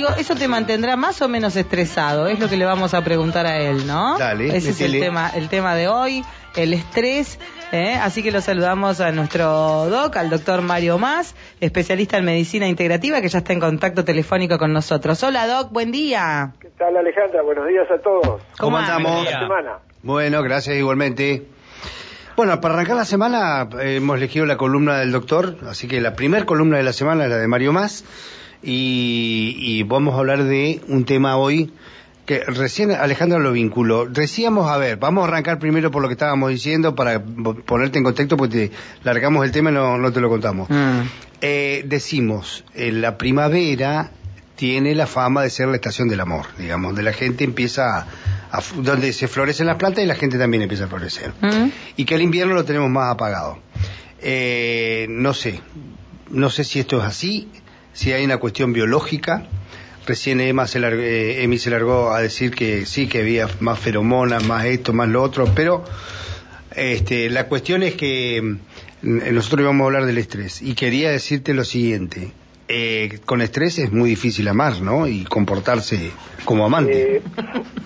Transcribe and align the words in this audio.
Digo, 0.00 0.14
eso 0.18 0.34
te 0.34 0.48
mantendrá 0.48 0.96
más 0.96 1.20
o 1.20 1.28
menos 1.28 1.56
estresado, 1.56 2.26
es 2.26 2.40
lo 2.40 2.48
que 2.48 2.56
le 2.56 2.64
vamos 2.64 2.94
a 2.94 3.04
preguntar 3.04 3.44
a 3.44 3.58
él, 3.58 3.86
¿no? 3.86 4.16
Dale, 4.16 4.46
Ese 4.56 4.70
es 4.70 4.80
el 4.80 4.92
tema, 4.92 5.28
el 5.28 5.50
tema 5.50 5.74
de 5.74 5.88
hoy, 5.88 6.24
el 6.56 6.72
estrés. 6.72 7.38
¿eh? 7.70 7.98
Así 8.00 8.22
que 8.22 8.30
lo 8.30 8.40
saludamos 8.40 9.02
a 9.02 9.12
nuestro 9.12 9.90
doc, 9.90 10.16
al 10.16 10.30
doctor 10.30 10.62
Mario 10.62 10.96
Más, 10.96 11.36
especialista 11.60 12.16
en 12.16 12.24
medicina 12.24 12.66
integrativa, 12.66 13.20
que 13.20 13.28
ya 13.28 13.40
está 13.40 13.52
en 13.52 13.60
contacto 13.60 14.02
telefónico 14.02 14.56
con 14.56 14.72
nosotros. 14.72 15.22
Hola, 15.22 15.46
doc, 15.46 15.70
buen 15.70 15.92
día. 15.92 16.54
¿Qué 16.60 16.70
tal 16.78 16.96
Alejandra? 16.96 17.42
Buenos 17.42 17.68
días 17.68 17.86
a 17.90 17.98
todos. 17.98 18.40
¿Cómo 18.58 18.78
anda? 18.78 18.96
andamos? 18.96 19.28
Semana. 19.28 19.80
Bueno, 20.02 20.42
gracias 20.42 20.76
igualmente. 20.78 21.44
Bueno, 22.36 22.58
para 22.62 22.72
arrancar 22.72 22.96
la 22.96 23.04
semana 23.04 23.68
eh, 23.78 23.96
hemos 23.96 24.16
elegido 24.16 24.46
la 24.46 24.56
columna 24.56 24.98
del 24.98 25.12
doctor, 25.12 25.56
así 25.68 25.88
que 25.88 26.00
la 26.00 26.14
primera 26.14 26.46
columna 26.46 26.78
de 26.78 26.84
la 26.84 26.94
semana 26.94 27.24
es 27.24 27.30
la 27.30 27.36
de 27.36 27.46
Mario 27.46 27.74
Más 27.74 28.06
y, 28.62 29.56
y 29.58 29.82
vamos 29.82 30.14
a 30.14 30.18
hablar 30.18 30.44
de 30.44 30.80
un 30.88 31.04
tema 31.04 31.36
hoy 31.36 31.72
que 32.30 32.44
recién 32.44 32.92
Alejandra 32.92 33.40
lo 33.40 33.50
vinculó. 33.50 34.06
Decíamos, 34.06 34.70
a 34.70 34.76
ver, 34.76 34.98
vamos 34.98 35.24
a 35.24 35.26
arrancar 35.26 35.58
primero 35.58 35.90
por 35.90 36.00
lo 36.00 36.06
que 36.06 36.12
estábamos 36.12 36.50
diciendo 36.50 36.94
para 36.94 37.20
ponerte 37.20 37.98
en 37.98 38.04
contexto 38.04 38.36
porque 38.36 38.68
te 38.68 38.72
largamos 39.02 39.44
el 39.44 39.50
tema 39.50 39.70
y 39.70 39.74
no, 39.74 39.98
no 39.98 40.12
te 40.12 40.20
lo 40.20 40.28
contamos. 40.28 40.70
Mm. 40.70 41.00
Eh, 41.40 41.82
decimos, 41.86 42.64
eh, 42.74 42.92
la 42.92 43.18
primavera 43.18 44.12
tiene 44.54 44.94
la 44.94 45.08
fama 45.08 45.42
de 45.42 45.50
ser 45.50 45.66
la 45.66 45.74
estación 45.74 46.06
del 46.06 46.20
amor, 46.20 46.46
digamos, 46.56 46.94
de 46.94 47.02
la 47.02 47.12
gente 47.12 47.42
empieza 47.42 48.06
a, 48.52 48.62
donde 48.76 49.12
se 49.12 49.26
florecen 49.26 49.66
las 49.66 49.76
plantas 49.76 50.04
y 50.04 50.06
la 50.06 50.14
gente 50.14 50.38
también 50.38 50.62
empieza 50.62 50.84
a 50.84 50.86
florecer. 50.86 51.32
¿Mm? 51.40 51.70
Y 51.96 52.04
que 52.04 52.14
el 52.14 52.22
invierno 52.22 52.54
lo 52.54 52.64
tenemos 52.64 52.90
más 52.90 53.12
apagado. 53.12 53.58
Eh, 54.20 55.06
no 55.08 55.34
sé, 55.34 55.60
no 56.30 56.48
sé 56.48 56.62
si 56.62 56.78
esto 56.78 56.98
es 56.98 57.04
así, 57.04 57.48
si 57.92 58.12
hay 58.12 58.24
una 58.24 58.38
cuestión 58.38 58.72
biológica. 58.72 59.46
Recién 60.06 60.40
Emma 60.40 60.66
se 60.66 60.80
largó, 60.80 61.02
eh, 61.02 61.42
Emi 61.42 61.58
se 61.58 61.70
largó 61.70 62.10
a 62.10 62.20
decir 62.20 62.54
que 62.54 62.86
sí, 62.86 63.06
que 63.06 63.18
había 63.20 63.48
más 63.60 63.78
feromonas, 63.78 64.44
más 64.44 64.64
esto, 64.64 64.92
más 64.92 65.08
lo 65.08 65.22
otro, 65.22 65.46
pero 65.54 65.84
este, 66.74 67.28
la 67.30 67.46
cuestión 67.48 67.82
es 67.82 67.94
que 67.94 68.40
mm, 69.02 69.34
nosotros 69.34 69.60
íbamos 69.60 69.84
a 69.84 69.86
hablar 69.86 70.06
del 70.06 70.18
estrés 70.18 70.62
y 70.62 70.74
quería 70.74 71.10
decirte 71.10 71.54
lo 71.54 71.64
siguiente. 71.64 72.32
Eh, 72.68 73.18
con 73.26 73.42
estrés 73.42 73.78
es 73.78 73.90
muy 73.90 74.10
difícil 74.10 74.46
amar, 74.46 74.80
¿no? 74.80 75.08
Y 75.08 75.24
comportarse 75.24 76.12
como 76.44 76.64
amante. 76.64 77.16
Eh, 77.16 77.22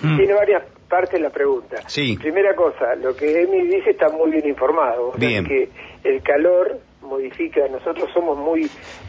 tiene 0.00 0.34
varias 0.34 0.62
partes 0.88 1.18
la 1.20 1.30
pregunta. 1.30 1.76
Sí. 1.86 2.18
Primera 2.18 2.54
cosa, 2.54 2.94
lo 2.94 3.16
que 3.16 3.42
Emi 3.42 3.66
dice 3.66 3.90
está 3.90 4.10
muy 4.10 4.30
bien 4.30 4.46
informado. 4.46 5.08
O 5.08 5.18
sea, 5.18 5.26
Bien. 5.28 5.46
que 5.46 5.70
el 6.04 6.22
calor 6.22 6.80
modifica, 7.04 7.60
nosotros 7.68 8.08
somos 8.12 8.36
muy 8.38 8.68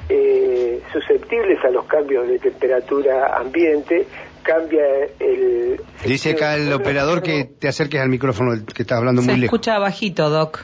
eh, 0.09 0.81
susceptibles 0.93 1.63
a 1.63 1.69
los 1.69 1.85
cambios 1.85 2.27
de 2.27 2.39
temperatura 2.39 3.38
ambiente, 3.38 4.05
cambia 4.43 4.83
el... 5.19 5.79
Dice 6.05 6.31
acá 6.31 6.55
el 6.55 6.71
operador 6.73 7.21
que 7.21 7.45
te 7.59 7.67
acerques 7.67 7.99
al 8.01 8.09
micrófono, 8.09 8.51
que 8.73 8.83
estás 8.83 8.99
hablando 8.99 9.21
Se 9.21 9.27
muy 9.31 9.39
lejos, 9.41 9.53
escucha 9.55 9.79
bajito, 9.79 10.29
doc. 10.29 10.59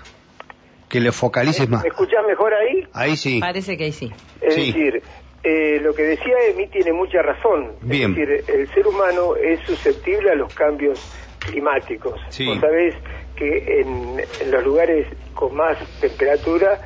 que 0.89 0.99
le 0.99 1.11
focalices 1.11 1.67
más. 1.69 1.83
¿Me 1.83 1.89
escuchás 1.89 2.25
mejor 2.27 2.53
ahí? 2.53 2.87
Ahí 2.93 3.15
sí. 3.15 3.39
Parece 3.39 3.77
que 3.77 3.85
ahí 3.85 3.91
sí. 3.91 4.11
Es 4.41 4.53
Sí. 4.55 4.67
decir, 4.67 5.01
eh, 5.43 5.79
lo 5.81 5.93
que 5.93 6.03
decía 6.03 6.33
Emi 6.49 6.67
tiene 6.67 6.91
mucha 6.93 7.21
razón. 7.21 7.71
Bien. 7.81 8.11
Es 8.11 8.27
decir, 8.27 8.55
el 8.59 8.67
ser 8.67 8.85
humano 8.87 9.35
es 9.35 9.59
susceptible 9.61 10.31
a 10.31 10.35
los 10.35 10.53
cambios 10.53 10.99
climáticos. 11.39 12.19
Sí. 12.29 12.45
Vos 12.45 12.59
sabés 12.59 12.93
que 13.35 13.81
en, 13.81 14.19
en 14.41 14.51
los 14.51 14.63
lugares 14.63 15.07
con 15.33 15.55
más 15.55 15.77
temperatura 15.99 16.79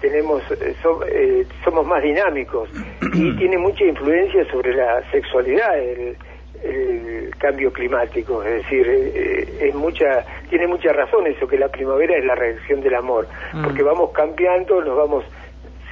tenemos 0.00 0.42
eh, 0.50 0.74
so- 0.82 1.04
eh, 1.06 1.46
somos 1.64 1.86
más 1.86 2.02
dinámicos 2.02 2.68
y 3.14 3.32
tiene 3.38 3.58
mucha 3.58 3.84
influencia 3.84 4.44
sobre 4.50 4.74
la 4.74 5.02
sexualidad 5.10 5.78
el, 5.78 6.16
el 6.62 7.30
cambio 7.38 7.72
climático 7.72 8.42
es 8.42 8.62
decir 8.62 8.86
eh, 8.88 9.68
es 9.68 9.74
mucha 9.74 10.24
tiene 10.50 10.66
mucha 10.66 10.92
razón 10.92 11.26
eso 11.26 11.46
que 11.46 11.58
la 11.58 11.68
primavera 11.68 12.16
es 12.16 12.24
la 12.24 12.34
reacción 12.34 12.80
del 12.80 12.94
amor 12.94 13.26
Mm. 13.52 13.64
porque 13.64 13.82
vamos 13.82 14.10
cambiando 14.12 14.82
nos 14.82 14.96
vamos 14.96 15.24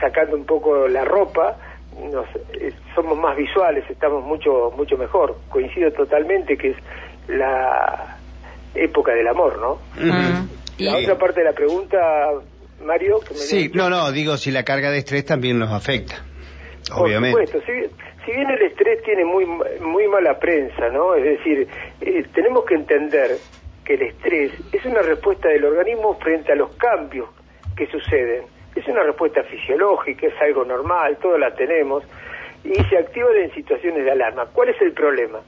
sacando 0.01 0.37
un 0.37 0.45
poco 0.45 0.89
la 0.89 1.05
ropa 1.05 1.57
nos, 2.13 2.27
eh, 2.55 2.73
somos 2.95 3.17
más 3.17 3.37
visuales 3.37 3.85
estamos 3.89 4.25
mucho 4.25 4.73
mucho 4.77 4.97
mejor 4.99 5.37
coincido 5.49 5.91
totalmente 5.93 6.57
que 6.57 6.71
es 6.71 6.77
la 7.29 8.17
época 8.75 9.13
del 9.15 9.29
amor 9.29 9.59
no 9.59 9.79
Mm. 9.97 10.49
la 10.83 11.01
Y- 11.01 11.05
otra 11.05 11.17
parte 11.17 11.41
de 11.41 11.47
la 11.47 11.53
pregunta 11.53 11.99
Mario 12.83 13.21
que 13.21 13.35
me 13.35 13.41
Sí, 13.41 13.71
no, 13.75 13.89
no, 13.89 14.11
digo, 14.13 14.37
si 14.37 14.51
la 14.51 14.65
carga 14.65 14.91
de 14.91 14.99
estrés 14.99 15.25
también 15.25 15.59
nos 15.59 15.71
afecta. 15.71 16.25
Por 16.89 17.07
Obviamente. 17.07 17.47
supuesto, 17.47 17.61
si, 17.73 18.25
si 18.25 18.33
bien 18.33 18.51
el 18.51 18.63
estrés 18.63 19.03
tiene 19.03 19.25
muy, 19.25 19.47
muy 19.47 20.07
mala 20.09 20.39
prensa, 20.39 20.89
¿no? 20.91 21.15
Es 21.15 21.25
decir, 21.25 21.69
eh, 22.01 22.25
tenemos 22.35 22.65
que 22.65 22.75
entender 22.75 23.39
que 23.85 23.95
el 23.95 24.03
estrés 24.03 24.53
es 24.73 24.85
una 24.85 25.03
respuesta 25.03 25.49
del 25.49 25.65
organismo 25.65 26.15
frente 26.15 26.53
a 26.53 26.57
los 26.57 26.75
cambios 26.77 27.29
que 27.77 27.87
suceden. 27.87 28.45
Es 28.75 28.87
una 28.89 29.03
respuesta 29.03 29.43
fisiológica, 29.45 30.27
es 30.27 30.35
algo 30.41 30.65
normal, 30.65 31.19
todos 31.21 31.39
la 31.39 31.55
tenemos, 31.55 32.03
y 32.65 32.75
se 32.85 32.99
activa 32.99 33.29
en 33.37 33.53
situaciones 33.53 34.05
de 34.05 34.11
alarma. 34.11 34.47
¿Cuál 34.53 34.71
es 34.71 34.81
el 34.81 34.93
problema? 34.93 35.41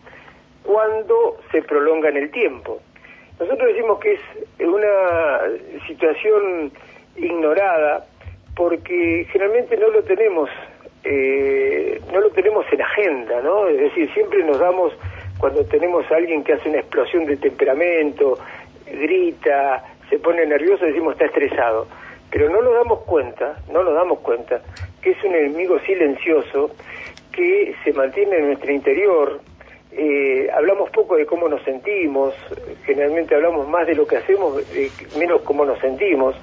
Cuando 0.63 1.39
se 1.51 1.63
prolonga 1.63 2.11
en 2.11 2.19
el 2.19 2.31
tiempo. 2.31 2.81
Nosotros 3.39 3.69
decimos 3.75 3.99
que 4.01 4.13
es 4.15 4.21
una 4.61 5.41
situación 5.87 6.73
ignorada 7.17 8.07
porque 8.55 9.27
generalmente 9.31 9.77
no 9.77 9.89
lo 9.89 10.03
tenemos 10.03 10.49
eh, 11.09 12.01
no 12.13 12.21
lo 12.21 12.31
tenemos 12.31 12.67
en 12.73 12.83
agenda, 12.83 13.41
¿no? 13.41 13.69
Es 13.69 13.79
decir, 13.79 14.13
siempre 14.13 14.43
nos 14.43 14.59
damos 14.59 14.93
cuando 15.39 15.65
tenemos 15.65 16.11
a 16.11 16.17
alguien 16.17 16.43
que 16.43 16.55
hace 16.55 16.69
una 16.69 16.81
explosión 16.81 17.27
de 17.27 17.37
temperamento, 17.37 18.39
grita, 18.87 19.85
se 20.11 20.19
pone 20.19 20.45
nervioso, 20.47 20.85
decimos 20.85 21.13
está 21.13 21.27
estresado, 21.27 21.87
pero 22.29 22.49
no 22.51 22.61
nos 22.61 22.75
damos 22.75 23.03
cuenta, 23.03 23.57
no 23.71 23.85
nos 23.85 23.95
damos 23.95 24.19
cuenta 24.19 24.61
que 25.01 25.11
es 25.11 25.23
un 25.23 25.37
enemigo 25.37 25.79
silencioso 25.81 26.73
que 27.33 27.75
se 27.85 27.93
mantiene 27.93 28.39
en 28.39 28.47
nuestro 28.49 28.73
interior, 28.73 29.41
eh, 29.93 30.51
hablamos 30.53 30.91
poco 30.91 31.17
de 31.17 31.25
cómo 31.25 31.49
nos 31.49 31.63
sentimos, 31.63 32.35
generalmente 32.85 33.35
hablamos 33.35 33.69
más 33.69 33.87
de 33.87 33.95
lo 33.95 34.07
que 34.07 34.17
hacemos, 34.17 34.61
eh, 34.75 34.91
menos 35.19 35.43
cómo 35.43 35.65
nos 35.65 35.79
sentimos. 35.79 36.35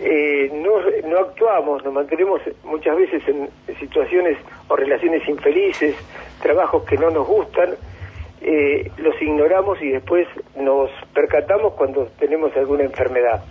Eh, 0.00 0.50
no, 0.54 0.80
no 1.08 1.18
actuamos, 1.18 1.84
nos 1.84 1.92
mantenemos 1.92 2.40
muchas 2.64 2.96
veces 2.96 3.22
en 3.28 3.48
situaciones 3.78 4.38
o 4.68 4.76
relaciones 4.76 5.26
infelices, 5.28 5.96
trabajos 6.42 6.84
que 6.84 6.96
no 6.96 7.10
nos 7.10 7.26
gustan, 7.26 7.70
eh, 8.40 8.90
los 8.98 9.20
ignoramos 9.20 9.82
y 9.82 9.88
después 9.90 10.26
nos 10.56 10.90
percatamos 11.12 11.72
cuando 11.74 12.06
tenemos 12.18 12.56
alguna 12.56 12.84
enfermedad. 12.84 13.42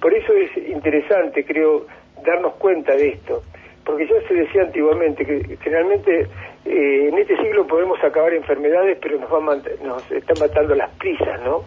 Por 0.00 0.14
eso 0.14 0.32
es 0.32 0.56
interesante, 0.68 1.44
creo, 1.44 1.86
darnos 2.24 2.54
cuenta 2.54 2.94
de 2.96 3.08
esto, 3.08 3.42
porque 3.84 4.06
ya 4.06 4.14
se 4.26 4.34
decía 4.34 4.62
antiguamente 4.62 5.26
que 5.26 5.56
generalmente 5.62 6.26
eh, 6.64 7.08
en 7.08 7.18
este 7.18 7.36
siglo 7.36 7.66
podemos 7.66 8.02
acabar 8.02 8.32
enfermedades, 8.32 8.96
pero 9.02 9.18
nos, 9.18 9.30
va 9.30 9.36
a 9.38 9.40
mant- 9.40 9.80
nos 9.82 10.10
están 10.10 10.36
matando 10.40 10.74
las 10.74 10.90
prisas, 10.96 11.40
¿no? 11.44 11.62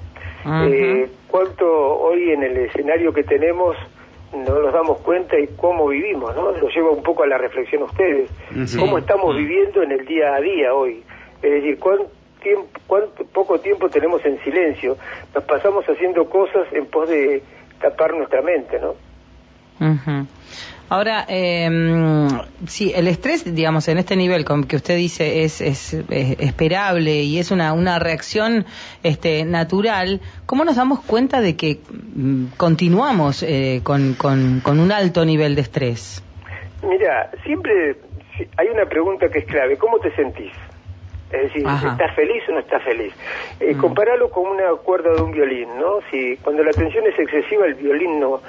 Eh, 0.71 1.07
cuánto 1.27 1.67
hoy 1.99 2.31
en 2.31 2.41
el 2.41 2.57
escenario 2.57 3.11
que 3.13 3.23
tenemos 3.23 3.75
no 4.33 4.59
nos 4.59 4.73
damos 4.73 4.99
cuenta 4.99 5.39
y 5.39 5.47
cómo 5.55 5.87
vivimos, 5.87 6.35
¿no? 6.35 6.51
Lo 6.51 6.67
lleva 6.69 6.91
un 6.91 7.03
poco 7.03 7.23
a 7.23 7.27
la 7.27 7.37
reflexión 7.37 7.83
a 7.83 7.85
ustedes. 7.85 8.29
¿Cómo 8.77 8.97
estamos 8.97 9.35
viviendo 9.35 9.81
en 9.83 9.91
el 9.91 10.05
día 10.05 10.35
a 10.35 10.41
día 10.41 10.73
hoy? 10.73 11.03
Es 11.41 11.51
decir, 11.51 11.79
¿cuánto, 11.79 12.09
tiempo, 12.41 12.67
cuánto 12.87 13.25
poco 13.25 13.59
tiempo 13.59 13.89
tenemos 13.89 14.23
en 14.25 14.39
silencio? 14.43 14.97
Nos 15.33 15.43
pasamos 15.45 15.85
haciendo 15.85 16.29
cosas 16.29 16.67
en 16.73 16.85
pos 16.87 17.09
de 17.09 17.41
tapar 17.79 18.13
nuestra 18.15 18.41
mente, 18.41 18.79
¿no? 18.79 18.95
Ujú. 19.79 20.27
Ahora, 20.89 21.25
eh, 21.27 21.69
sí, 22.67 22.93
el 22.95 23.09
estrés, 23.09 23.53
digamos, 23.53 23.87
en 23.89 23.97
este 23.97 24.15
nivel 24.15 24.45
con 24.45 24.63
que 24.63 24.77
usted 24.77 24.95
dice 24.95 25.43
es, 25.43 25.59
es, 25.59 25.93
es 25.93 26.39
esperable 26.39 27.23
y 27.23 27.39
es 27.39 27.51
una, 27.51 27.73
una 27.73 27.99
reacción 27.99 28.65
este, 29.03 29.43
natural, 29.43 30.21
¿cómo 30.45 30.63
nos 30.63 30.77
damos 30.77 31.01
cuenta 31.03 31.41
de 31.41 31.57
que 31.57 31.79
mm, 32.15 32.45
continuamos 32.55 33.43
eh, 33.43 33.81
con, 33.83 34.13
con, 34.13 34.61
con 34.61 34.79
un 34.79 34.93
alto 34.93 35.25
nivel 35.25 35.55
de 35.55 35.61
estrés? 35.61 36.23
Mira, 36.87 37.31
siempre 37.43 37.97
si- 38.37 38.47
hay 38.55 38.67
una 38.69 38.85
pregunta 38.85 39.27
que 39.29 39.39
es 39.39 39.45
clave. 39.45 39.77
¿Cómo 39.77 39.99
te 39.99 40.15
sentís? 40.15 40.53
Es 41.29 41.41
decir, 41.41 41.67
Ajá. 41.67 41.91
¿estás 41.91 42.15
feliz 42.15 42.41
o 42.47 42.53
no 42.53 42.59
estás 42.59 42.81
feliz? 42.83 43.11
Eh, 43.59 43.73
Mm. 43.75 43.79
Comparalo 43.79 44.29
con 44.29 44.47
una 44.47 44.71
cuerda 44.81 45.13
de 45.13 45.19
un 45.21 45.31
violín, 45.33 45.67
¿no? 45.77 45.99
Si 46.09 46.37
cuando 46.37 46.63
la 46.63 46.71
tensión 46.73 47.03
es 47.05 47.19
excesiva 47.19 47.65
el 47.65 47.73
violín 47.73 48.17
no, 48.21 48.39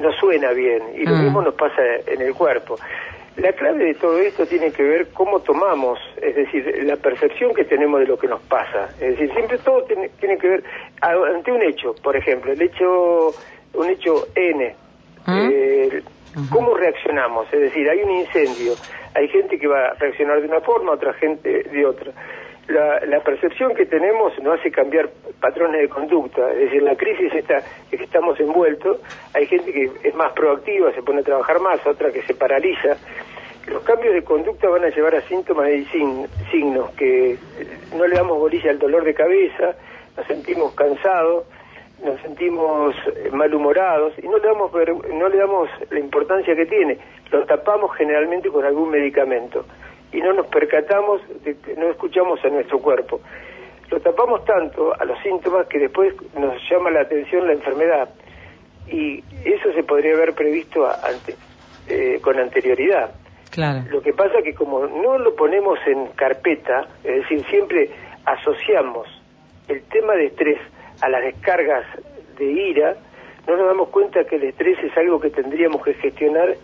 no 0.00 0.12
suena 0.12 0.50
bien 0.52 0.82
y 0.96 1.04
lo 1.04 1.14
Mm. 1.16 1.24
mismo 1.24 1.42
nos 1.42 1.54
pasa 1.54 1.82
en 2.06 2.20
el 2.22 2.34
cuerpo. 2.34 2.76
La 3.36 3.52
clave 3.52 3.84
de 3.86 3.94
todo 3.94 4.18
esto 4.18 4.44
tiene 4.46 4.70
que 4.72 4.82
ver 4.82 5.08
cómo 5.14 5.40
tomamos, 5.40 5.98
es 6.20 6.34
decir, 6.36 6.84
la 6.84 6.96
percepción 6.96 7.54
que 7.54 7.64
tenemos 7.64 8.00
de 8.00 8.06
lo 8.06 8.18
que 8.18 8.26
nos 8.28 8.42
pasa. 8.42 8.90
Es 9.00 9.16
decir, 9.16 9.32
siempre 9.32 9.56
todo 9.58 9.82
tiene, 9.84 10.10
tiene 10.20 10.36
que 10.36 10.48
ver 10.48 10.64
ante 11.00 11.50
un 11.50 11.62
hecho, 11.62 11.94
por 12.02 12.14
ejemplo, 12.14 12.52
el 12.52 12.60
hecho, 12.60 13.32
un 13.74 13.88
hecho 13.88 14.26
N. 14.34 14.74
¿Mm? 15.26 15.48
Eh, 15.50 16.02
¿Cómo 16.50 16.74
reaccionamos? 16.74 17.46
Es 17.52 17.60
decir, 17.60 17.88
hay 17.88 18.02
un 18.02 18.10
incendio, 18.10 18.74
hay 19.14 19.28
gente 19.28 19.58
que 19.58 19.66
va 19.66 19.88
a 19.88 19.94
reaccionar 19.94 20.40
de 20.40 20.48
una 20.48 20.60
forma, 20.60 20.92
otra 20.92 21.12
gente 21.14 21.62
de 21.62 21.86
otra. 21.86 22.12
La, 22.68 23.20
percepción 23.20 23.74
que 23.74 23.86
tenemos 23.86 24.38
nos 24.40 24.58
hace 24.58 24.70
cambiar 24.70 25.10
patrones 25.40 25.80
de 25.80 25.88
conducta, 25.88 26.50
es 26.52 26.58
decir, 26.58 26.82
la 26.82 26.96
crisis 26.96 27.32
esta 27.34 27.58
en 27.90 27.98
que 27.98 28.04
estamos 28.04 28.38
envueltos, 28.38 28.98
hay 29.34 29.46
gente 29.46 29.72
que 29.72 29.90
es 30.02 30.14
más 30.14 30.32
proactiva, 30.32 30.92
se 30.92 31.02
pone 31.02 31.20
a 31.20 31.24
trabajar 31.24 31.60
más, 31.60 31.84
otra 31.86 32.12
que 32.12 32.22
se 32.22 32.34
paraliza. 32.34 32.96
Los 33.66 33.82
cambios 33.82 34.14
de 34.14 34.22
conducta 34.22 34.68
van 34.68 34.84
a 34.84 34.90
llevar 34.90 35.14
a 35.14 35.20
síntomas 35.22 35.70
y 35.70 35.84
signos 36.50 36.90
que 36.92 37.36
no 37.96 38.06
le 38.06 38.16
damos 38.16 38.38
bolilla 38.38 38.70
al 38.70 38.78
dolor 38.78 39.04
de 39.04 39.14
cabeza, 39.14 39.74
nos 40.16 40.26
sentimos 40.26 40.72
cansados, 40.74 41.44
nos 42.04 42.20
sentimos 42.20 42.94
eh, 43.06 43.30
malhumorados 43.32 44.14
y 44.18 44.26
no 44.26 44.38
le 44.38 44.46
damos 44.46 44.72
no 44.72 45.28
le 45.28 45.36
damos 45.36 45.68
la 45.90 45.98
importancia 45.98 46.54
que 46.54 46.66
tiene. 46.66 46.98
Lo 47.30 47.44
tapamos 47.44 47.94
generalmente 47.96 48.48
con 48.50 48.64
algún 48.64 48.90
medicamento 48.90 49.64
y 50.12 50.20
no 50.20 50.32
nos 50.32 50.46
percatamos 50.46 51.22
de 51.42 51.56
que 51.56 51.74
no 51.74 51.88
escuchamos 51.90 52.44
a 52.44 52.48
nuestro 52.48 52.78
cuerpo. 52.78 53.20
Lo 53.90 54.00
tapamos 54.00 54.44
tanto 54.44 54.92
a 54.98 55.04
los 55.04 55.18
síntomas 55.22 55.66
que 55.66 55.78
después 55.78 56.14
nos 56.38 56.54
llama 56.70 56.90
la 56.90 57.02
atención 57.02 57.46
la 57.46 57.54
enfermedad. 57.54 58.08
Y 58.88 59.22
eso 59.44 59.72
se 59.74 59.82
podría 59.82 60.14
haber 60.14 60.34
previsto 60.34 60.86
ante, 60.86 61.36
eh, 61.88 62.18
con 62.20 62.38
anterioridad. 62.38 63.10
Claro. 63.50 63.82
lo 63.90 64.00
que 64.00 64.14
pasa 64.14 64.40
que 64.42 64.54
como 64.54 64.86
no 64.86 65.18
lo 65.18 65.36
ponemos 65.36 65.78
en 65.86 66.06
carpeta 66.16 66.86
es 67.04 67.16
decir 67.16 67.44
siempre 67.50 67.90
asociamos 68.24 69.06
el 69.68 69.82
tema 69.82 70.14
de 70.14 70.28
estrés 70.28 70.58
a 71.02 71.08
las 71.10 71.22
descargas 71.22 71.84
de 72.38 72.46
ira, 72.46 72.96
no 73.46 73.56
nos 73.56 73.66
damos 73.66 73.88
cuenta 73.90 74.24
que 74.24 74.36
el 74.36 74.44
estrés 74.44 74.78
es 74.82 74.96
algo 74.96 75.20
que 75.20 75.28
tendríamos 75.28 75.82
que 75.82 75.92
gestionar 75.94 76.54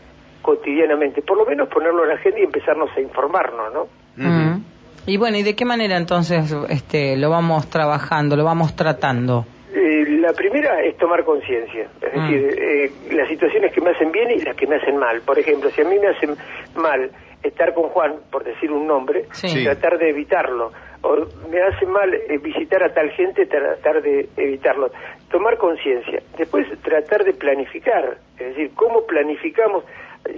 cotidianamente, 0.43 1.23
por 1.23 1.37
lo 1.39 1.45
menos 1.45 1.69
ponerlo 1.69 2.05
en 2.05 2.11
la 2.11 2.15
agenda 2.15 2.41
y 2.41 2.45
empezarnos 2.45 2.91
a 2.97 3.01
informarnos, 3.01 3.73
¿no? 3.73 3.87
Mm. 4.17 4.63
Y 5.07 5.17
bueno, 5.17 5.39
¿y 5.39 5.43
de 5.43 5.55
qué 5.55 5.65
manera 5.65 5.97
entonces 5.97 6.55
este, 6.69 7.17
lo 7.17 7.31
vamos 7.31 7.69
trabajando, 7.71 8.37
lo 8.37 8.45
vamos 8.45 8.77
tratando? 8.77 9.47
Eh, 9.73 10.05
la 10.21 10.33
primera 10.33 10.83
es 10.83 10.97
tomar 10.97 11.25
conciencia, 11.25 11.89
es 12.01 12.15
mm. 12.15 12.21
decir, 12.21 12.63
eh, 12.63 12.91
las 13.13 13.29
situaciones 13.29 13.73
que 13.73 13.81
me 13.81 13.91
hacen 13.91 14.13
bien 14.13 14.31
y 14.31 14.41
las 14.41 14.57
que 14.57 14.67
me 14.67 14.77
hacen 14.77 14.97
mal. 14.97 15.21
Por 15.23 15.39
ejemplo, 15.39 15.71
si 15.71 15.81
a 15.81 15.85
mí 15.85 15.99
me 15.99 16.09
hacen 16.09 16.37
mal 16.77 17.11
estar 17.43 17.73
con 17.73 17.85
Juan, 17.91 18.17
por 18.31 18.45
decir 18.45 18.71
un 18.73 18.87
nombre, 18.87 19.27
tratar 19.65 19.99
de 19.99 20.11
evitarlo 20.11 20.73
o 21.03 21.17
me 21.49 21.61
hace 21.63 21.87
mal 21.87 22.13
eh, 22.13 22.39
visitar 22.39 22.83
a 22.83 22.93
tal 22.93 23.11
gente, 23.11 23.47
tratar 23.47 24.03
de 24.03 24.29
evitarlo. 24.37 24.91
Tomar 25.31 25.57
conciencia. 25.57 26.23
Después 26.37 26.67
tratar 26.83 27.25
de 27.25 27.35
planificar, 27.35 28.19
es 28.39 28.49
decir, 28.49 28.71
cómo 28.75 29.07
planificamos. 29.07 29.85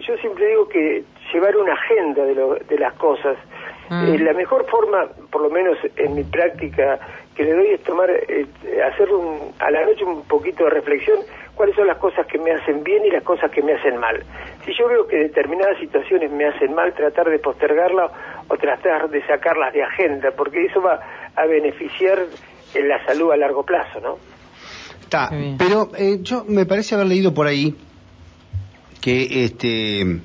Yo 0.06 0.16
siempre 0.18 0.46
digo 0.48 0.68
que 0.68 1.04
llevar 1.32 1.56
una 1.56 1.74
agenda 1.74 2.24
de, 2.24 2.34
lo, 2.34 2.54
de 2.54 2.78
las 2.78 2.94
cosas. 2.94 3.36
Mm. 3.88 4.14
Eh, 4.14 4.18
la 4.20 4.32
mejor 4.34 4.66
forma, 4.66 5.08
por 5.30 5.42
lo 5.42 5.50
menos 5.50 5.76
en 5.96 6.14
mi 6.14 6.22
práctica, 6.24 6.98
que 7.34 7.44
le 7.44 7.54
doy 7.54 7.66
es 7.68 7.82
tomar, 7.82 8.10
eh, 8.10 8.46
hacer 8.92 9.12
un, 9.12 9.52
a 9.58 9.70
la 9.70 9.84
noche 9.84 10.04
un 10.04 10.22
poquito 10.22 10.64
de 10.64 10.70
reflexión 10.70 11.18
cuáles 11.54 11.74
son 11.76 11.86
las 11.86 11.98
cosas 11.98 12.26
que 12.26 12.38
me 12.38 12.52
hacen 12.52 12.82
bien 12.82 13.04
y 13.04 13.10
las 13.10 13.22
cosas 13.22 13.50
que 13.50 13.62
me 13.62 13.74
hacen 13.74 13.98
mal. 13.98 14.24
Si 14.64 14.72
yo 14.72 14.88
veo 14.88 15.06
que 15.06 15.16
determinadas 15.16 15.78
situaciones 15.78 16.30
me 16.30 16.46
hacen 16.46 16.74
mal, 16.74 16.94
tratar 16.94 17.28
de 17.28 17.38
postergarlas 17.38 18.10
o 18.48 18.56
tratar 18.56 19.10
de 19.10 19.26
sacarlas 19.26 19.72
de 19.74 19.82
agenda, 19.82 20.30
porque 20.30 20.64
eso 20.64 20.80
va 20.80 21.00
a 21.36 21.46
beneficiar 21.46 22.18
en 22.74 22.88
la 22.88 23.04
salud 23.04 23.32
a 23.32 23.36
largo 23.36 23.62
plazo, 23.62 24.00
¿no? 24.00 24.18
Está, 25.02 25.28
pero 25.58 25.88
eh, 25.98 26.18
yo 26.22 26.44
me 26.46 26.66
parece 26.66 26.94
haber 26.94 27.08
leído 27.08 27.34
por 27.34 27.46
ahí 27.46 27.74
que 29.00 29.44
este 29.44 30.20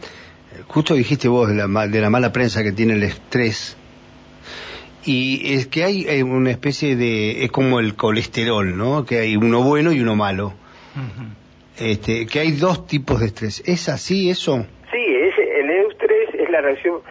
justo 0.67 0.93
dijiste 0.93 1.27
vos 1.27 1.49
de 1.49 1.55
la, 1.55 1.87
de 1.87 2.01
la 2.01 2.09
mala 2.09 2.31
prensa 2.31 2.63
que 2.63 2.71
tiene 2.71 2.93
el 2.93 3.03
estrés 3.03 3.77
y 5.05 5.53
es 5.53 5.67
que 5.67 5.83
hay 5.83 6.21
una 6.21 6.51
especie 6.51 6.95
de 6.95 7.43
es 7.43 7.51
como 7.51 7.79
el 7.79 7.95
colesterol 7.95 8.77
no 8.77 9.05
que 9.05 9.19
hay 9.19 9.35
uno 9.35 9.63
bueno 9.63 9.91
y 9.91 9.99
uno 10.01 10.15
malo 10.15 10.53
este, 11.79 12.25
que 12.25 12.39
hay 12.39 12.51
dos 12.51 12.87
tipos 12.87 13.19
de 13.19 13.27
estrés. 13.27 13.61
¿Es 13.65 13.89
así 13.89 14.29
eso? 14.29 14.65
Sí, 14.91 15.03
es, 15.03 15.37
el 15.37 15.69
eustrés 15.69 16.33
es 16.33 16.49
la 16.49 16.61
reacción 16.61 17.01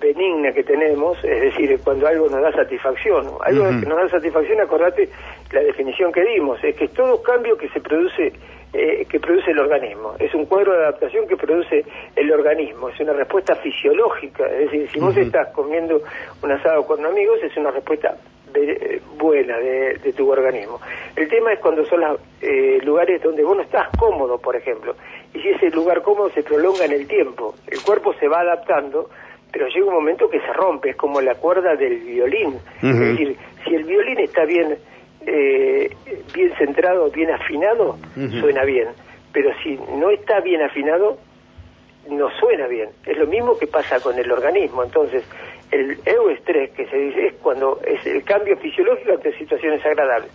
benigna 0.00 0.52
que 0.52 0.62
tenemos, 0.62 1.18
es 1.24 1.40
decir, 1.40 1.78
cuando 1.82 2.06
algo 2.06 2.28
nos 2.28 2.40
da 2.40 2.52
satisfacción. 2.52 3.26
Algo 3.44 3.68
que 3.80 3.86
nos 3.86 3.98
da 3.98 4.08
satisfacción, 4.08 4.60
acordate 4.60 5.08
la 5.50 5.60
definición 5.60 6.12
que 6.12 6.22
dimos, 6.24 6.62
es 6.62 6.76
que 6.76 6.88
todo 6.88 7.20
cambio 7.22 7.56
que 7.56 7.68
se 7.70 7.80
produce 7.80 8.32
eh, 8.72 9.04
que 9.06 9.20
produce 9.20 9.50
el 9.50 9.58
organismo. 9.58 10.14
Es 10.18 10.34
un 10.34 10.46
cuadro 10.46 10.72
de 10.72 10.84
adaptación 10.84 11.26
que 11.26 11.36
produce 11.36 11.84
el 12.16 12.32
organismo. 12.32 12.88
Es 12.88 12.98
una 13.00 13.12
respuesta 13.12 13.54
fisiológica. 13.56 14.46
Es 14.46 14.70
decir, 14.70 14.90
si 14.90 14.98
vos 14.98 15.16
estás 15.16 15.48
comiendo 15.52 16.00
un 16.42 16.52
asado 16.52 16.86
con 16.86 17.04
amigos, 17.04 17.38
es 17.42 17.56
una 17.56 17.70
respuesta 17.70 18.16
buena 19.18 19.58
de, 19.58 20.12
tu 20.16 20.30
organismo. 20.30 20.80
El 21.16 21.28
tema 21.28 21.52
es 21.52 21.60
cuando 21.60 21.84
son 21.84 22.00
los 22.00 22.20
eh, 22.40 22.78
lugares 22.82 23.22
donde 23.22 23.44
vos 23.44 23.56
no 23.56 23.62
estás 23.62 23.88
cómodo, 23.98 24.38
por 24.38 24.56
ejemplo, 24.56 24.94
y 25.34 25.40
si 25.40 25.48
ese 25.48 25.70
lugar 25.70 26.02
cómodo 26.02 26.30
se 26.30 26.42
prolonga 26.42 26.84
en 26.84 26.92
el 26.92 27.06
tiempo, 27.06 27.54
el 27.70 27.80
cuerpo 27.82 28.12
se 28.14 28.28
va 28.28 28.40
adaptando, 28.40 29.08
pero 29.50 29.66
llega 29.68 29.86
un 29.86 29.94
momento 29.94 30.28
que 30.28 30.40
se 30.40 30.52
rompe, 30.52 30.90
es 30.90 30.96
como 30.96 31.20
la 31.20 31.34
cuerda 31.34 31.76
del 31.76 31.98
violín. 31.98 32.58
Es 32.82 32.98
decir, 32.98 33.36
si 33.64 33.74
el 33.74 33.84
violín 33.84 34.18
está 34.20 34.44
bien, 34.44 34.76
eh, 35.26 35.90
bien 36.34 36.52
centrado, 36.56 37.10
bien 37.10 37.30
afinado, 37.30 37.98
suena 38.40 38.64
bien, 38.64 38.88
pero 39.32 39.50
si 39.62 39.78
no 39.96 40.10
está 40.10 40.40
bien 40.40 40.62
afinado, 40.62 41.18
no 42.08 42.30
suena 42.38 42.66
bien. 42.66 42.90
Es 43.06 43.16
lo 43.16 43.26
mismo 43.26 43.56
que 43.58 43.66
pasa 43.66 44.00
con 44.00 44.18
el 44.18 44.30
organismo. 44.30 44.82
Entonces, 44.82 45.24
el 45.70 45.98
euestrés, 46.04 46.70
que 46.72 46.86
se 46.86 46.96
dice, 46.96 47.26
es 47.28 47.34
cuando 47.34 47.80
es 47.86 48.04
el 48.06 48.24
cambio 48.24 48.56
fisiológico 48.56 49.12
ante 49.12 49.36
situaciones 49.38 49.84
agradables. 49.84 50.30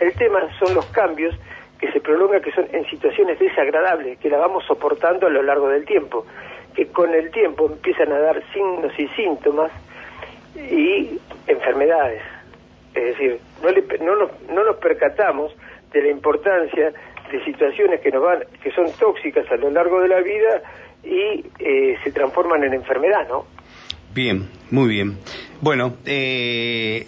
El 0.00 0.12
tema 0.14 0.40
son 0.58 0.74
los 0.74 0.86
cambios 0.86 1.34
que 1.78 1.90
se 1.92 2.00
prolongan, 2.00 2.42
que 2.42 2.52
son 2.52 2.66
en 2.72 2.84
situaciones 2.86 3.38
desagradables, 3.38 4.18
que 4.18 4.28
la 4.28 4.38
vamos 4.38 4.64
soportando 4.66 5.26
a 5.26 5.30
lo 5.30 5.42
largo 5.42 5.68
del 5.68 5.84
tiempo, 5.84 6.26
que 6.74 6.86
con 6.86 7.12
el 7.14 7.30
tiempo 7.30 7.66
empiezan 7.66 8.12
a 8.12 8.18
dar 8.18 8.42
signos 8.52 8.92
y 8.98 9.08
síntomas 9.08 9.72
y 10.54 11.18
enfermedades. 11.46 12.22
Es 12.94 13.04
decir, 13.04 13.38
no, 13.62 14.04
no, 14.04 14.16
nos, 14.16 14.30
no 14.50 14.64
nos 14.64 14.76
percatamos 14.76 15.54
de 15.92 16.02
la 16.02 16.08
importancia 16.08 16.92
de 17.30 17.44
situaciones 17.44 18.00
que 18.00 18.10
nos 18.10 18.22
van, 18.22 18.44
que 18.62 18.70
son 18.72 18.86
tóxicas 18.98 19.50
a 19.50 19.56
lo 19.56 19.70
largo 19.70 20.00
de 20.00 20.08
la 20.08 20.20
vida 20.20 20.62
y 21.02 21.44
eh, 21.58 21.96
se 22.04 22.12
transforman 22.12 22.62
en 22.64 22.74
enfermedad, 22.74 23.26
¿no? 23.28 23.46
Bien, 24.14 24.48
muy 24.70 24.88
bien. 24.88 25.18
Bueno, 25.60 25.96
eh, 26.04 27.06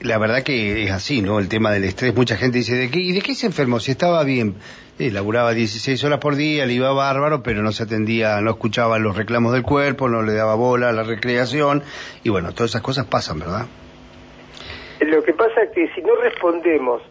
la 0.00 0.18
verdad 0.18 0.42
que 0.42 0.84
es 0.84 0.90
así, 0.90 1.22
¿no? 1.22 1.40
El 1.40 1.48
tema 1.48 1.72
del 1.72 1.84
estrés, 1.84 2.14
mucha 2.14 2.36
gente 2.36 2.58
dice, 2.58 2.76
¿de 2.76 2.90
qué, 2.90 3.00
¿y 3.00 3.12
de 3.12 3.20
qué 3.20 3.34
se 3.34 3.46
enfermó? 3.46 3.80
Si 3.80 3.90
estaba 3.90 4.22
bien, 4.22 4.54
eh, 4.98 5.10
laburaba 5.10 5.52
16 5.52 6.02
horas 6.04 6.20
por 6.20 6.36
día, 6.36 6.66
le 6.66 6.74
iba 6.74 6.92
bárbaro, 6.92 7.42
pero 7.42 7.62
no 7.62 7.72
se 7.72 7.82
atendía, 7.82 8.40
no 8.40 8.52
escuchaba 8.52 8.98
los 8.98 9.16
reclamos 9.16 9.52
del 9.52 9.62
cuerpo, 9.62 10.08
no 10.08 10.22
le 10.22 10.34
daba 10.34 10.54
bola 10.54 10.90
a 10.90 10.92
la 10.92 11.02
recreación, 11.02 11.82
y 12.22 12.28
bueno, 12.28 12.52
todas 12.52 12.70
esas 12.70 12.82
cosas 12.82 13.06
pasan, 13.06 13.40
¿verdad? 13.40 13.66
Lo 15.04 15.22
que 15.22 15.32
pasa 15.32 15.62
es 15.62 15.70
que 15.70 15.88
si 15.94 16.02
no 16.02 16.14
respondemos 16.16 17.02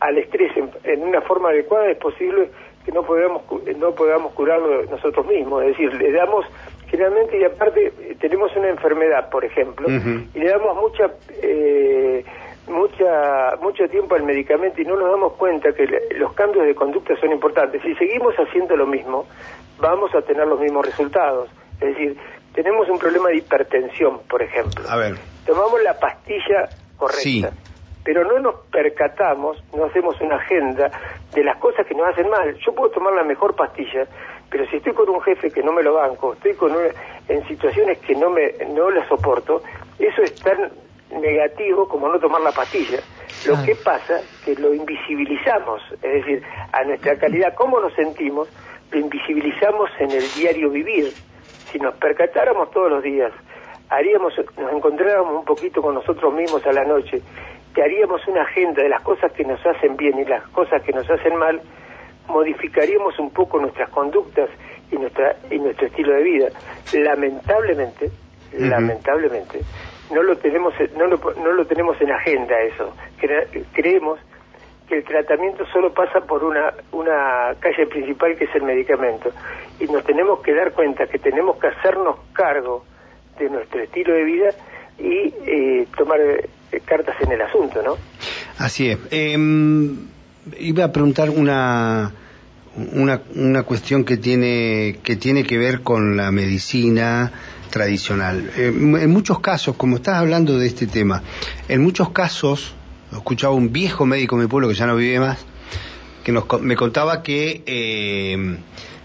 al 0.00 0.18
estrés 0.18 0.52
en, 0.84 1.02
una 1.02 1.20
forma 1.22 1.50
adecuada, 1.50 1.90
es 1.90 1.98
posible 1.98 2.50
que 2.84 2.92
no 2.92 3.02
podamos, 3.02 3.42
no 3.76 3.92
podamos 3.92 4.32
curarlo 4.32 4.84
nosotros 4.84 5.26
mismos, 5.26 5.62
es 5.62 5.68
decir, 5.70 5.92
le 5.94 6.12
damos 6.12 6.46
generalmente 6.88 7.38
y 7.38 7.44
aparte 7.44 7.92
eh, 8.00 8.16
tenemos 8.18 8.54
una 8.56 8.68
enfermedad, 8.68 9.28
por 9.28 9.44
ejemplo, 9.44 9.88
y 9.88 10.38
le 10.38 10.48
damos 10.48 10.76
mucha 10.76 11.10
eh, 11.42 12.24
mucha 12.68 13.56
mucho 13.60 13.88
tiempo 13.88 14.14
al 14.14 14.22
medicamento 14.22 14.80
y 14.80 14.84
no 14.84 14.96
nos 14.96 15.10
damos 15.10 15.34
cuenta 15.34 15.72
que 15.72 15.86
los 16.16 16.32
cambios 16.34 16.66
de 16.66 16.74
conducta 16.74 17.14
son 17.20 17.32
importantes. 17.32 17.82
Si 17.82 17.94
seguimos 17.94 18.34
haciendo 18.36 18.76
lo 18.76 18.86
mismo, 18.86 19.26
vamos 19.78 20.14
a 20.14 20.22
tener 20.22 20.46
los 20.46 20.60
mismos 20.60 20.86
resultados. 20.86 21.50
Es 21.80 21.88
decir, 21.88 22.16
tenemos 22.54 22.88
un 22.88 22.98
problema 22.98 23.28
de 23.28 23.36
hipertensión, 23.36 24.20
por 24.28 24.42
ejemplo. 24.42 24.84
A 24.88 24.96
ver. 24.96 25.14
Tomamos 25.46 25.82
la 25.82 25.98
pastilla 25.98 26.68
correcta. 26.98 27.52
Pero 28.04 28.24
no 28.24 28.38
nos 28.38 28.54
percatamos, 28.70 29.62
no 29.74 29.84
hacemos 29.84 30.20
una 30.20 30.36
agenda 30.36 30.90
de 31.34 31.44
las 31.44 31.58
cosas 31.58 31.86
que 31.86 31.94
nos 31.94 32.08
hacen 32.08 32.28
mal. 32.30 32.56
Yo 32.58 32.74
puedo 32.74 32.90
tomar 32.90 33.12
la 33.12 33.22
mejor 33.22 33.54
pastilla, 33.54 34.06
pero 34.50 34.66
si 34.70 34.76
estoy 34.76 34.94
con 34.94 35.08
un 35.08 35.20
jefe 35.20 35.50
que 35.50 35.62
no 35.62 35.72
me 35.72 35.82
lo 35.82 35.94
banco, 35.94 36.32
estoy 36.32 36.54
con 36.54 36.72
en 37.28 37.48
situaciones 37.48 37.98
que 37.98 38.14
no 38.14 38.30
me 38.30 38.54
no 38.74 38.90
la 38.90 39.06
soporto, 39.08 39.62
eso 39.98 40.22
es 40.22 40.34
tan 40.36 40.70
negativo 41.10 41.88
como 41.88 42.08
no 42.08 42.18
tomar 42.18 42.40
la 42.40 42.52
pastilla. 42.52 42.98
Lo 43.46 43.62
que 43.62 43.74
pasa 43.76 44.20
que 44.44 44.54
lo 44.54 44.74
invisibilizamos, 44.74 45.80
es 46.02 46.12
decir, 46.12 46.42
a 46.72 46.82
nuestra 46.84 47.16
calidad, 47.16 47.54
cómo 47.54 47.78
nos 47.80 47.92
sentimos, 47.94 48.48
lo 48.90 48.98
invisibilizamos 48.98 49.90
en 49.98 50.10
el 50.10 50.24
diario 50.34 50.70
vivir. 50.70 51.12
Si 51.70 51.78
nos 51.78 51.94
percatáramos 51.96 52.70
todos 52.70 52.90
los 52.90 53.02
días, 53.02 53.32
haríamos, 53.90 54.34
nos 54.56 54.72
encontráramos 54.72 55.34
un 55.34 55.44
poquito 55.44 55.82
con 55.82 55.94
nosotros 55.94 56.32
mismos 56.34 56.66
a 56.66 56.72
la 56.72 56.84
noche, 56.84 57.22
que 57.74 57.82
haríamos 57.82 58.26
una 58.26 58.42
agenda 58.42 58.82
de 58.82 58.88
las 58.88 59.02
cosas 59.02 59.32
que 59.32 59.44
nos 59.44 59.64
hacen 59.64 59.96
bien 59.96 60.18
y 60.18 60.24
las 60.24 60.46
cosas 60.48 60.82
que 60.82 60.92
nos 60.92 61.08
hacen 61.08 61.36
mal, 61.36 61.60
modificaríamos 62.26 63.18
un 63.18 63.30
poco 63.30 63.58
nuestras 63.58 63.88
conductas 63.90 64.50
y 64.90 64.96
nuestra 64.96 65.36
y 65.50 65.58
nuestro 65.58 65.86
estilo 65.86 66.14
de 66.14 66.22
vida. 66.22 66.48
Lamentablemente, 66.92 68.10
lamentablemente, 68.52 69.60
no 70.12 70.22
lo 70.22 70.36
tenemos 70.36 70.74
no 70.96 71.06
lo, 71.06 71.18
no 71.42 71.52
lo 71.52 71.66
tenemos 71.66 72.00
en 72.00 72.10
agenda 72.12 72.60
eso. 72.60 72.94
creemos 73.72 74.18
que 74.88 74.96
el 74.96 75.04
tratamiento 75.04 75.66
solo 75.66 75.92
pasa 75.92 76.20
por 76.20 76.42
una 76.44 76.72
una 76.92 77.54
calle 77.60 77.86
principal 77.86 78.36
que 78.36 78.44
es 78.44 78.54
el 78.54 78.62
medicamento 78.62 79.30
y 79.78 79.86
nos 79.86 80.02
tenemos 80.04 80.40
que 80.40 80.54
dar 80.54 80.72
cuenta 80.72 81.06
que 81.06 81.18
tenemos 81.18 81.58
que 81.58 81.66
hacernos 81.66 82.16
cargo 82.32 82.84
de 83.38 83.50
nuestro 83.50 83.80
estilo 83.80 84.14
de 84.14 84.24
vida 84.24 84.50
y 84.98 85.32
eh, 85.46 85.86
tomar 85.96 86.20
eh, 86.20 86.48
cartas 86.84 87.16
en 87.20 87.32
el 87.32 87.40
asunto, 87.42 87.82
¿no? 87.82 87.96
Así 88.58 88.88
es. 88.88 88.98
Em, 89.10 89.96
iba 90.58 90.84
a 90.84 90.92
preguntar 90.92 91.30
una, 91.30 92.12
una, 92.92 93.22
una 93.34 93.62
cuestión 93.62 94.04
que 94.04 94.16
tiene, 94.16 94.98
que 95.02 95.16
tiene 95.16 95.44
que 95.44 95.58
ver 95.58 95.82
con 95.82 96.16
la 96.16 96.30
medicina 96.32 97.32
tradicional. 97.70 98.50
Em, 98.56 98.96
en 98.96 99.10
muchos 99.10 99.40
casos, 99.40 99.76
como 99.76 99.96
estás 99.96 100.16
hablando 100.16 100.58
de 100.58 100.66
este 100.66 100.86
tema, 100.86 101.22
en 101.68 101.82
muchos 101.82 102.10
casos, 102.10 102.74
escuchaba 103.12 103.54
un 103.54 103.72
viejo 103.72 104.06
médico 104.06 104.36
de 104.36 104.42
mi 104.42 104.48
pueblo 104.48 104.68
que 104.68 104.74
ya 104.74 104.86
no 104.86 104.96
vive 104.96 105.20
más, 105.20 105.44
que 106.24 106.32
nos, 106.32 106.44
me 106.60 106.76
contaba 106.76 107.22
que, 107.22 107.62
eh, 107.66 108.58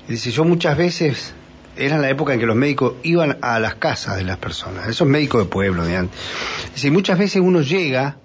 dice, 0.08 0.32
yo 0.32 0.44
muchas 0.44 0.78
veces 0.78 1.36
era 1.78 1.98
la 1.98 2.10
época 2.10 2.34
en 2.34 2.40
que 2.40 2.46
los 2.46 2.56
médicos 2.56 2.94
iban 3.04 3.38
a 3.42 3.60
las 3.60 3.76
casas 3.76 4.18
de 4.18 4.24
las 4.24 4.38
personas, 4.38 4.88
esos 4.88 5.08
médicos 5.08 5.44
de 5.44 5.50
pueblo 5.50 5.86
de 5.86 5.98
antes. 5.98 6.20
Muchas 6.92 7.18
veces 7.18 7.42
uno 7.42 7.62
llega 7.62 8.18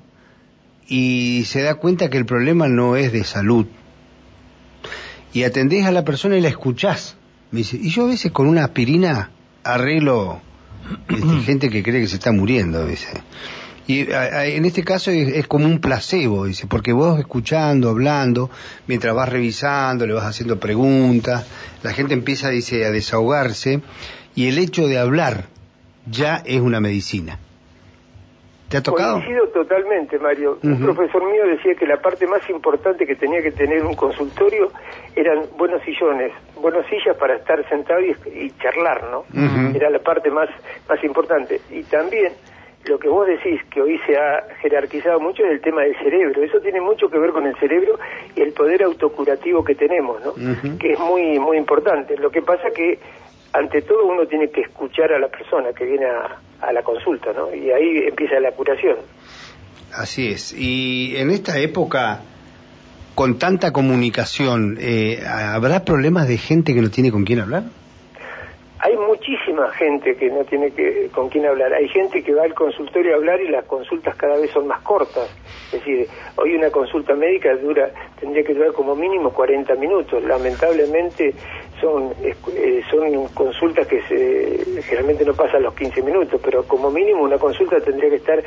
y 0.86 1.44
se 1.46 1.62
da 1.62 1.74
cuenta 1.74 2.10
que 2.10 2.18
el 2.18 2.26
problema 2.26 2.68
no 2.68 2.96
es 2.96 3.12
de 3.12 3.24
salud. 3.24 3.66
Y 5.32 5.42
atendés 5.44 5.84
a 5.84 5.92
la 5.92 6.04
persona 6.04 6.36
y 6.36 6.40
la 6.40 6.48
escuchás. 6.48 7.16
Me 7.50 7.58
dice, 7.58 7.78
y 7.80 7.90
yo 7.90 8.04
a 8.04 8.08
veces 8.08 8.32
con 8.32 8.46
una 8.46 8.64
aspirina 8.64 9.30
arreglo 9.62 10.40
este, 11.08 11.40
gente 11.44 11.70
que 11.70 11.82
cree 11.82 12.00
que 12.00 12.08
se 12.08 12.16
está 12.16 12.32
muriendo, 12.32 12.86
dice. 12.86 13.08
Y 13.88 14.02
en 14.02 14.66
este 14.66 14.84
caso 14.84 15.10
es, 15.10 15.48
como 15.48 15.64
un 15.64 15.80
placebo, 15.80 16.44
dice, 16.44 16.66
porque 16.68 16.92
vos 16.92 17.18
escuchando, 17.18 17.88
hablando, 17.88 18.50
mientras 18.86 19.14
vas 19.14 19.30
revisando, 19.30 20.06
le 20.06 20.12
vas 20.12 20.26
haciendo 20.26 20.60
preguntas, 20.60 21.48
la 21.82 21.94
gente 21.94 22.12
empieza, 22.12 22.50
dice, 22.50 22.84
a 22.84 22.90
desahogarse, 22.90 23.80
y 24.34 24.48
el 24.48 24.58
hecho 24.58 24.86
de 24.86 24.98
hablar 24.98 25.44
ya 26.04 26.42
es 26.44 26.60
una 26.60 26.80
medicina. 26.80 27.38
¿Te 28.68 28.76
ha 28.76 28.82
tocado? 28.82 29.14
Coincido 29.14 29.48
totalmente, 29.48 30.18
Mario. 30.18 30.58
Un 30.62 30.80
profesor 30.80 31.24
mío 31.24 31.46
decía 31.46 31.74
que 31.74 31.86
la 31.86 31.96
parte 31.96 32.26
más 32.26 32.42
importante 32.50 33.06
que 33.06 33.16
tenía 33.16 33.40
que 33.40 33.52
tener 33.52 33.82
un 33.82 33.94
consultorio 33.94 34.70
eran 35.16 35.46
buenos 35.56 35.80
sillones, 35.84 36.32
buenas 36.60 36.86
sillas 36.90 37.16
para 37.16 37.36
estar 37.36 37.66
sentado 37.70 38.00
y, 38.02 38.50
charlar, 38.60 39.04
¿no? 39.10 39.24
Era 39.74 39.88
la 39.88 40.00
parte 40.00 40.30
más, 40.30 40.50
más 40.86 41.02
importante. 41.02 41.62
Y 41.70 41.84
también 41.84 42.34
lo 42.84 42.98
que 42.98 43.08
vos 43.08 43.26
decís 43.26 43.60
que 43.70 43.80
hoy 43.80 43.98
se 44.06 44.16
ha 44.16 44.44
jerarquizado 44.60 45.20
mucho 45.20 45.44
es 45.44 45.52
el 45.52 45.60
tema 45.60 45.82
del 45.82 45.96
cerebro. 45.96 46.42
Eso 46.42 46.60
tiene 46.60 46.80
mucho 46.80 47.08
que 47.08 47.18
ver 47.18 47.30
con 47.30 47.46
el 47.46 47.54
cerebro 47.56 47.98
y 48.34 48.40
el 48.40 48.52
poder 48.52 48.82
autocurativo 48.82 49.62
que 49.64 49.74
tenemos, 49.74 50.22
¿no? 50.24 50.34
Que 50.78 50.92
es 50.92 50.98
muy 50.98 51.38
muy 51.38 51.58
importante. 51.58 52.16
Lo 52.16 52.30
que 52.30 52.42
pasa 52.42 52.70
que 52.74 52.98
ante 53.52 53.82
todo 53.82 54.06
uno 54.06 54.26
tiene 54.26 54.50
que 54.50 54.62
escuchar 54.62 55.12
a 55.12 55.18
la 55.18 55.28
persona 55.28 55.72
que 55.72 55.84
viene 55.84 56.06
a, 56.06 56.72
la 56.72 56.82
consulta, 56.82 57.32
¿no? 57.32 57.54
Y 57.54 57.70
ahí 57.70 58.04
empieza 58.06 58.40
la 58.40 58.52
curación. 58.52 58.96
Así 59.92 60.28
es. 60.28 60.52
Y 60.52 61.16
en 61.16 61.30
esta 61.30 61.58
época 61.58 62.20
con 63.14 63.38
tanta 63.38 63.72
comunicación, 63.72 64.78
eh, 64.80 65.20
¿habrá 65.26 65.84
problemas 65.84 66.28
de 66.28 66.38
gente 66.38 66.74
que 66.74 66.80
no 66.80 66.90
tiene 66.90 67.10
con 67.10 67.24
quién 67.24 67.40
hablar? 67.40 67.64
Hay 68.80 68.96
muchísima 68.96 69.70
gente 69.72 70.14
que 70.14 70.30
no 70.30 70.44
tiene 70.44 70.70
que, 70.70 71.08
con 71.12 71.28
quién 71.28 71.46
hablar. 71.46 71.72
Hay 71.74 71.88
gente 71.88 72.22
que 72.22 72.32
va 72.32 72.44
al 72.44 72.54
consultorio 72.54 73.12
a 73.12 73.16
hablar 73.16 73.40
y 73.40 73.48
las 73.48 73.64
consultas 73.64 74.14
cada 74.14 74.36
vez 74.36 74.50
son 74.52 74.68
más 74.68 74.80
cortas. 74.82 75.28
Es 75.66 75.80
decir, 75.80 76.06
hoy 76.36 76.54
una 76.54 76.70
consulta 76.70 77.14
médica 77.14 77.56
dura, 77.56 77.90
tendría 78.20 78.44
que 78.44 78.54
durar 78.54 78.72
como 78.72 78.94
mínimo 78.94 79.32
40 79.32 79.74
minutos. 79.74 80.22
Lamentablemente 80.22 81.34
son, 81.80 82.12
eh, 82.22 82.82
son 82.88 83.26
consultas 83.28 83.86
que 83.88 84.00
se, 84.02 84.82
generalmente 84.82 85.24
no 85.24 85.34
pasan 85.34 85.64
los 85.64 85.74
15 85.74 86.00
minutos, 86.02 86.40
pero 86.44 86.62
como 86.62 86.88
mínimo 86.90 87.22
una 87.22 87.38
consulta 87.38 87.80
tendría 87.80 88.10
que 88.10 88.16
estar 88.16 88.40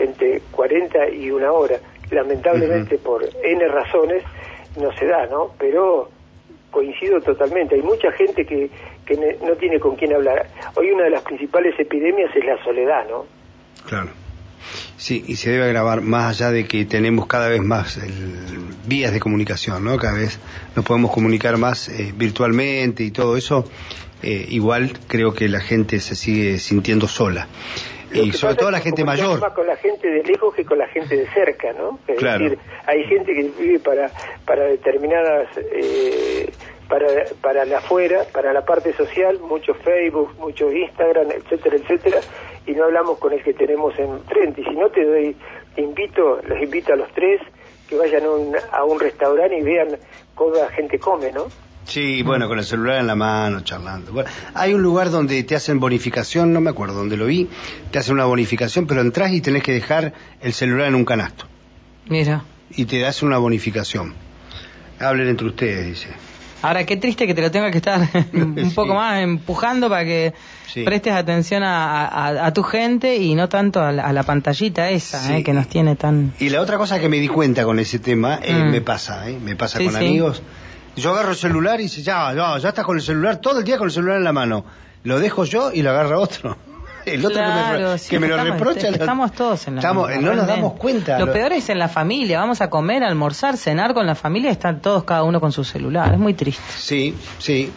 entre 0.00 0.40
40 0.50 1.10
y 1.10 1.30
una 1.30 1.52
hora. 1.52 1.76
Lamentablemente 2.10 2.98
por 2.98 3.24
N 3.42 3.68
razones 3.68 4.24
no 4.80 4.92
se 4.92 5.06
da, 5.06 5.26
¿no? 5.26 5.52
Pero 5.58 6.08
coincido 6.70 7.20
totalmente. 7.20 7.74
Hay 7.74 7.82
mucha 7.82 8.12
gente 8.12 8.44
que, 8.44 8.68
que 9.06 9.16
no 9.16 9.54
tiene 9.54 9.80
con 9.80 9.96
quién 9.96 10.14
hablar. 10.14 10.48
Hoy 10.74 10.90
una 10.90 11.04
de 11.04 11.10
las 11.10 11.22
principales 11.22 11.74
epidemias 11.78 12.30
es 12.34 12.44
la 12.44 12.62
soledad, 12.62 13.08
¿no? 13.08 13.26
Claro. 13.86 14.10
Sí, 14.96 15.24
y 15.26 15.36
se 15.36 15.50
debe 15.50 15.64
agravar 15.64 16.00
más 16.00 16.40
allá 16.40 16.50
de 16.50 16.66
que 16.66 16.84
tenemos 16.84 17.26
cada 17.26 17.48
vez 17.48 17.62
más 17.62 18.00
vías 18.86 19.12
de 19.12 19.20
comunicación, 19.20 19.84
¿no? 19.84 19.96
Cada 19.96 20.18
vez 20.18 20.40
nos 20.74 20.84
podemos 20.84 21.12
comunicar 21.12 21.56
más 21.56 21.88
eh, 21.88 22.12
virtualmente 22.16 23.04
y 23.04 23.10
todo 23.12 23.36
eso. 23.36 23.64
Eh, 24.22 24.46
igual 24.48 24.92
creo 25.06 25.34
que 25.34 25.48
la 25.48 25.60
gente 25.60 26.00
se 26.00 26.16
sigue 26.16 26.58
sintiendo 26.58 27.06
sola 27.06 27.46
y 28.12 28.32
sobre 28.32 28.54
todo 28.54 28.70
la 28.70 28.80
gente 28.80 29.04
mayor. 29.04 29.40
Más 29.40 29.52
con 29.52 29.66
la 29.66 29.76
gente 29.76 30.08
de 30.08 30.22
lejos 30.22 30.54
que 30.54 30.64
con 30.64 30.78
la 30.78 30.88
gente 30.88 31.16
de 31.16 31.26
cerca, 31.30 31.72
¿no? 31.72 31.98
Es 32.06 32.20
decir, 32.20 32.58
hay 32.86 33.04
gente 33.04 33.32
que 33.32 33.50
vive 33.58 33.78
para, 33.80 34.10
para 34.44 34.64
determinadas, 34.64 35.48
eh, 35.56 36.50
para, 36.88 37.06
para 37.40 37.64
la 37.64 37.78
afuera, 37.78 38.24
para 38.32 38.52
la 38.52 38.64
parte 38.64 38.92
social, 38.92 39.38
mucho 39.40 39.74
Facebook, 39.74 40.34
mucho 40.38 40.70
Instagram, 40.70 41.30
etcétera, 41.32 41.76
etcétera, 41.76 42.20
y 42.66 42.72
no 42.72 42.84
hablamos 42.84 43.18
con 43.18 43.32
el 43.32 43.42
que 43.42 43.54
tenemos 43.54 43.98
enfrente. 43.98 44.60
Y 44.60 44.64
si 44.64 44.76
no 44.76 44.88
te 44.90 45.04
doy, 45.04 45.36
te 45.74 45.82
invito, 45.82 46.40
los 46.46 46.62
invito 46.62 46.92
a 46.92 46.96
los 46.96 47.10
tres 47.12 47.40
que 47.88 47.96
vayan 47.96 48.24
a 48.72 48.84
un 48.84 49.00
restaurante 49.00 49.58
y 49.58 49.62
vean 49.62 49.98
cómo 50.34 50.56
la 50.56 50.68
gente 50.70 50.98
come, 50.98 51.32
¿no? 51.32 51.46
Sí, 51.86 52.22
bueno, 52.24 52.48
con 52.48 52.58
el 52.58 52.64
celular 52.64 52.98
en 52.98 53.06
la 53.06 53.14
mano, 53.14 53.60
charlando. 53.60 54.12
Bueno, 54.12 54.28
hay 54.54 54.74
un 54.74 54.82
lugar 54.82 55.10
donde 55.10 55.40
te 55.44 55.54
hacen 55.54 55.78
bonificación, 55.78 56.52
no 56.52 56.60
me 56.60 56.70
acuerdo 56.70 56.94
dónde 56.94 57.16
lo 57.16 57.26
vi, 57.26 57.48
te 57.92 58.00
hacen 58.00 58.14
una 58.14 58.24
bonificación, 58.24 58.88
pero 58.88 59.02
entras 59.02 59.30
y 59.32 59.40
tenés 59.40 59.62
que 59.62 59.72
dejar 59.72 60.12
el 60.40 60.52
celular 60.52 60.88
en 60.88 60.96
un 60.96 61.04
canasto. 61.04 61.46
Mira. 62.08 62.42
Y 62.70 62.86
te 62.86 62.98
das 62.98 63.22
una 63.22 63.38
bonificación. 63.38 64.14
Hablen 64.98 65.28
entre 65.28 65.46
ustedes, 65.46 65.86
dice. 65.86 66.08
Ahora, 66.62 66.84
qué 66.84 66.96
triste 66.96 67.26
que 67.26 67.34
te 67.34 67.42
lo 67.42 67.50
tenga 67.50 67.70
que 67.70 67.78
estar 67.78 68.00
un 68.32 68.72
poco 68.74 68.94
más 68.94 69.20
empujando 69.20 69.88
para 69.88 70.04
que 70.04 70.34
prestes 70.84 71.12
atención 71.12 71.62
a, 71.64 72.50
tu 72.54 72.62
gente 72.62 73.16
y 73.16 73.34
no 73.34 73.48
tanto 73.48 73.82
a 73.82 73.92
la, 73.92 74.22
pantallita 74.22 74.90
esa 74.90 75.36
eh, 75.36 75.44
que 75.44 75.52
nos 75.52 75.68
tiene 75.68 75.96
tan... 75.96 76.32
Y 76.38 76.48
la 76.48 76.60
otra 76.60 76.78
cosa 76.78 76.98
que 76.98 77.08
me 77.08 77.18
di 77.18 77.28
cuenta 77.28 77.64
con 77.64 77.78
ese 77.78 77.98
tema, 77.98 78.40
eh, 78.42 78.54
mm. 78.54 78.70
me 78.70 78.80
pasa, 78.80 79.28
eh, 79.28 79.38
me 79.40 79.56
pasa 79.56 79.78
con 79.78 79.94
amigos 79.94 80.42
yo 80.96 81.12
agarro 81.12 81.30
el 81.30 81.36
celular 81.36 81.78
y 81.80 81.84
dice, 81.84 82.02
ya, 82.02 82.32
ya, 82.34 82.58
ya 82.58 82.70
estás 82.70 82.84
con 82.84 82.96
el 82.96 83.02
celular, 83.02 83.36
todo 83.36 83.58
el 83.58 83.64
día 83.64 83.76
con 83.76 83.86
el 83.86 83.92
celular 83.92 84.16
en 84.16 84.24
la 84.24 84.32
mano. 84.32 84.64
Lo 85.04 85.20
dejo 85.20 85.44
yo 85.44 85.70
y 85.72 85.82
lo 85.82 85.90
agarra 85.90 86.18
otro. 86.18 86.56
El 87.06 87.24
otro 87.24 87.40
que 88.10 88.18
me, 88.18 88.26
lo 88.26 88.36
reprocha. 88.36 88.88
Estamos 88.88 89.32
todos 89.32 89.68
en 89.68 89.76
la 89.76 89.80
estamos, 89.80 90.10
No 90.20 90.34
nos 90.34 90.46
damos 90.46 90.72
cuenta. 90.74 91.20
Lo, 91.20 91.32
peor 91.32 91.52
es 91.52 91.70
en 91.70 91.78
la 91.78 91.88
familia. 91.88 92.40
Vamos 92.40 92.60
a 92.60 92.68
comer, 92.68 93.04
almorzar, 93.04 93.56
cenar 93.56 93.94
con 93.94 94.06
la 94.06 94.16
familia. 94.16 94.50
Están 94.50 94.80
todos 94.82 95.04
cada 95.04 95.22
uno 95.22 95.40
con 95.40 95.52
su 95.52 95.62
celular. 95.62 96.12
Es 96.12 96.18
muy 96.18 96.34
triste. 96.34 96.64
Sí, 96.66 97.14
sí. 97.38 97.72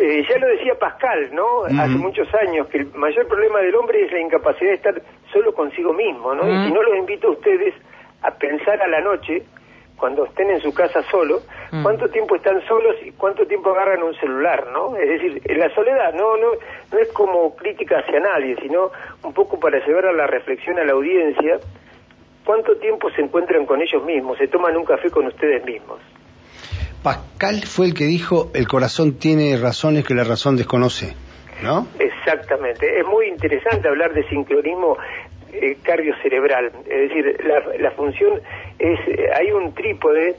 Eh, 0.00 0.22
ya 0.28 0.38
lo 0.38 0.48
decía 0.48 0.72
Pascal, 0.80 1.30
¿no? 1.32 1.64
Hace 1.64 1.96
muchos 1.96 2.26
años 2.46 2.66
que 2.68 2.78
el 2.78 2.86
mayor 2.94 3.28
problema 3.28 3.60
del 3.60 3.74
hombre 3.74 4.06
es 4.06 4.12
la 4.12 4.20
incapacidad 4.20 4.70
de 4.70 4.76
estar 4.76 5.02
solo 5.30 5.52
consigo 5.52 5.92
mismo, 5.92 6.34
¿no? 6.34 6.48
Y 6.48 6.66
si 6.66 6.72
no 6.72 6.82
los 6.82 6.96
invito 6.96 7.28
a 7.28 7.32
ustedes 7.32 7.74
a 8.22 8.30
pensar 8.30 8.80
a 8.80 8.88
la 8.88 9.00
noche 9.02 9.44
cuando 9.98 10.24
estén 10.24 10.50
en 10.50 10.60
su 10.60 10.72
casa 10.72 11.02
solo. 11.10 11.42
Cuánto 11.82 12.08
tiempo 12.08 12.36
están 12.36 12.60
solos 12.66 12.96
y 13.04 13.12
cuánto 13.12 13.46
tiempo 13.46 13.70
agarran 13.70 14.02
un 14.02 14.14
celular, 14.14 14.68
¿no? 14.72 14.96
Es 14.96 15.08
decir, 15.08 15.42
en 15.44 15.58
la 15.58 15.68
soledad 15.74 16.12
no, 16.14 16.36
no, 16.36 16.52
no 16.92 16.98
es 16.98 17.08
como 17.12 17.54
crítica 17.56 17.98
hacia 17.98 18.20
nadie, 18.20 18.56
sino 18.62 18.90
un 19.22 19.32
poco 19.32 19.58
para 19.58 19.84
llevar 19.84 20.06
a 20.06 20.12
la 20.12 20.26
reflexión 20.26 20.78
a 20.78 20.84
la 20.84 20.92
audiencia, 20.92 21.58
cuánto 22.44 22.76
tiempo 22.76 23.10
se 23.10 23.22
encuentran 23.22 23.66
con 23.66 23.80
ellos 23.82 24.02
mismos, 24.04 24.38
se 24.38 24.48
toman 24.48 24.76
un 24.76 24.84
café 24.84 25.10
con 25.10 25.26
ustedes 25.26 25.64
mismos. 25.64 26.00
Pascal 27.02 27.62
fue 27.64 27.86
el 27.86 27.94
que 27.94 28.04
dijo, 28.04 28.50
el 28.54 28.66
corazón 28.66 29.18
tiene 29.18 29.56
razones 29.56 30.06
que 30.06 30.14
la 30.14 30.24
razón 30.24 30.56
desconoce, 30.56 31.14
¿no? 31.62 31.86
Exactamente, 31.98 32.98
es 32.98 33.06
muy 33.06 33.26
interesante 33.28 33.88
hablar 33.88 34.12
de 34.14 34.26
sincronismo 34.28 34.96
eh, 35.52 35.76
cardiocerebral, 35.82 36.72
es 36.86 37.08
decir, 37.08 37.38
la, 37.44 37.76
la 37.78 37.90
función 37.92 38.40
es, 38.78 38.98
eh, 39.08 39.28
hay 39.34 39.52
un 39.52 39.74
trípode 39.74 40.36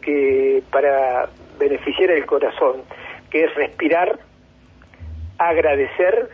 que 0.00 0.62
para 0.70 1.28
beneficiar 1.58 2.10
el 2.10 2.26
corazón, 2.26 2.82
que 3.30 3.44
es 3.44 3.54
respirar, 3.54 4.18
agradecer 5.38 6.30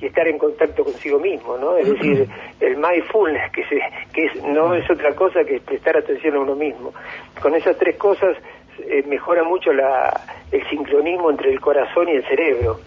y 0.00 0.06
estar 0.06 0.26
en 0.26 0.38
contacto 0.38 0.84
consigo 0.84 1.18
mismo, 1.20 1.56
¿no? 1.56 1.76
Es 1.76 1.88
decir, 1.88 2.28
el 2.60 2.76
mindfulness, 2.76 3.52
que, 3.52 3.64
se, 3.64 3.80
que 4.12 4.26
es, 4.26 4.42
no 4.42 4.74
es 4.74 4.88
otra 4.90 5.14
cosa 5.14 5.44
que 5.44 5.60
prestar 5.60 5.98
atención 5.98 6.34
a 6.36 6.40
uno 6.40 6.56
mismo. 6.56 6.92
Con 7.40 7.54
esas 7.54 7.76
tres 7.78 7.96
cosas 7.96 8.36
eh, 8.78 9.04
mejora 9.06 9.44
mucho 9.44 9.72
la, 9.72 10.20
el 10.50 10.68
sincronismo 10.68 11.30
entre 11.30 11.52
el 11.52 11.60
corazón 11.60 12.08
y 12.08 12.12
el 12.12 12.24
cerebro, 12.26 12.80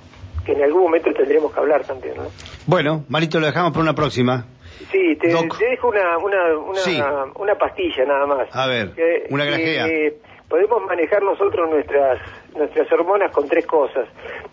que 0.46 0.52
en 0.52 0.64
algún 0.64 0.84
momento 0.84 1.12
tendremos 1.14 1.54
que 1.54 1.60
hablar 1.60 1.86
también, 1.86 2.16
¿no? 2.18 2.24
Bueno, 2.66 3.06
Marito, 3.08 3.40
lo 3.40 3.46
dejamos 3.46 3.72
para 3.72 3.84
una 3.84 3.96
próxima. 3.96 4.46
Sí, 4.92 5.16
te, 5.18 5.28
dejo 5.28 5.88
una, 5.88 6.18
una, 6.18 6.58
una, 6.58 6.80
Sí. 6.80 7.02
una 7.36 7.56
pastilla 7.56 8.06
nada 8.06 8.26
más. 8.26 8.48
A 8.56 8.68
ver, 8.68 8.92
Que- 8.94 9.28
una 9.30 9.46
grajea. 9.46 9.86
que 9.86 10.14
podemos 10.50 10.84
manejar 10.86 11.24
nosotros 11.24 11.70
nuestras 11.70 12.20
nuestras 12.56 12.92
hormonas 12.92 13.32
con 13.32 13.48
tres 13.48 13.66
cosas. 13.66 14.08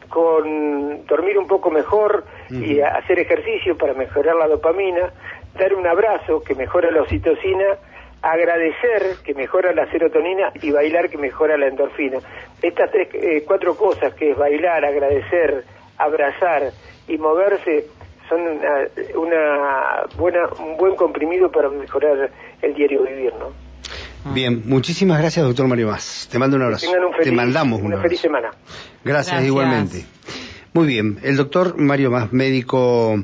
Con 0.08 1.04
dormir 1.06 1.38
un 1.38 1.46
poco 1.46 1.70
mejor 1.70 2.24
y 2.50 2.80
hacer 2.80 3.18
ejercicio 3.18 3.76
para 3.76 3.92
mejorar 3.94 4.36
la 4.36 4.48
dopamina, 4.48 5.12
dar 5.58 5.74
un 5.74 5.86
abrazo 5.86 6.42
que 6.42 6.54
mejora 6.54 6.90
la 6.90 7.02
oxitocina, 7.02 7.76
agradecer 8.22 9.16
que 9.24 9.34
mejora 9.34 9.72
la 9.72 9.86
serotonina 9.90 10.52
y 10.62 10.70
bailar 10.70 11.08
que 11.10 11.18
mejora 11.18 11.56
la 11.56 11.68
endorfina. 11.68 12.18
Estas 12.62 12.90
tres, 12.90 13.08
eh, 13.14 13.44
cuatro 13.46 13.76
cosas 13.76 14.14
que 14.14 14.30
es 14.32 14.36
bailar, 14.36 14.84
agradecer, 14.84 15.64
abrazar 15.98 16.70
y 17.08 17.18
moverse 17.18 17.86
son 18.30 18.40
una, 18.40 19.20
una 19.20 20.06
buena 20.16 20.38
un 20.58 20.78
buen 20.78 20.96
comprimido 20.96 21.50
para 21.52 21.68
mejorar 21.68 22.30
el 22.62 22.74
diario 22.74 23.02
vivir, 23.02 23.32
¿no? 23.38 23.68
Bien, 24.32 24.62
muchísimas 24.66 25.18
gracias, 25.18 25.44
doctor 25.44 25.66
Mario 25.66 25.88
Más. 25.88 26.28
Te 26.30 26.38
mando 26.38 26.56
un 26.56 26.62
abrazo. 26.62 26.86
Tengan 26.86 27.04
un 27.04 27.12
feliz, 27.12 27.24
Te 27.26 27.32
mandamos 27.32 27.80
un 27.80 27.86
una 27.86 27.96
abrazo. 27.96 28.08
feliz 28.08 28.20
semana. 28.20 28.48
Gracias, 29.04 29.32
Gracias. 29.34 29.44
igualmente. 29.46 30.04
Muy 30.72 30.86
bien, 30.86 31.18
el 31.22 31.36
doctor 31.36 31.76
Mario 31.78 32.10
Más, 32.12 32.32
médico, 32.32 33.16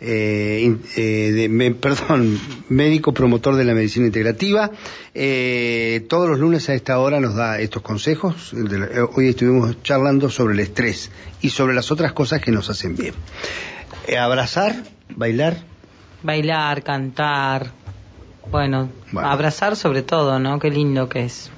eh, 0.00 0.76
eh, 0.96 1.00
de- 1.32 1.48
me- 1.48 1.70
perdón, 1.74 2.38
médico 2.68 3.12
promotor 3.14 3.56
de 3.56 3.64
la 3.64 3.74
medicina 3.74 4.06
integrativa, 4.06 4.70
eh, 5.14 6.04
todos 6.08 6.28
los 6.28 6.38
lunes 6.38 6.68
a 6.68 6.74
esta 6.74 6.98
hora 7.00 7.18
nos 7.18 7.34
da 7.34 7.58
estos 7.58 7.82
consejos. 7.82 8.52
Eh, 8.54 9.00
hoy 9.16 9.28
estuvimos 9.30 9.82
charlando 9.82 10.28
sobre 10.28 10.54
el 10.54 10.60
estrés 10.60 11.10
y 11.40 11.48
sobre 11.48 11.74
las 11.74 11.90
otras 11.90 12.12
cosas 12.12 12.40
que 12.40 12.50
nos 12.52 12.68
hacen 12.70 12.94
bien. 12.94 13.14
Eh, 14.06 14.18
abrazar, 14.18 14.74
bailar, 15.10 15.56
Bailar, 16.22 16.82
cantar. 16.82 17.66
Bueno, 18.50 18.90
Bueno. 19.10 19.28
abrazar 19.28 19.76
sobre 19.76 20.02
todo, 20.02 20.38
¿no? 20.38 20.58
Qué 20.58 20.70
lindo 20.70 21.08
que 21.08 21.24
es. 21.24 21.50